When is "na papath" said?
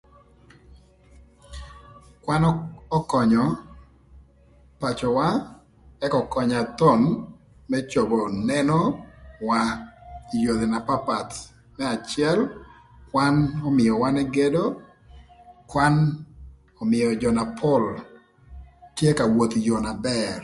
10.69-11.35